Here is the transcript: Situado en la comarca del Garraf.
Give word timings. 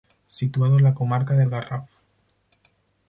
Situado 0.29 0.79
en 0.79 0.83
la 0.83 0.95
comarca 0.95 1.35
del 1.35 1.51
Garraf. 1.51 1.87